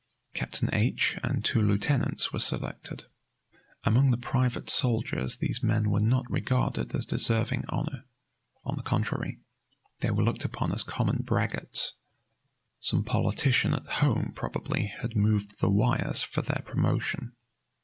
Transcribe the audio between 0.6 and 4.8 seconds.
H and two lieutenants were selected. Among the private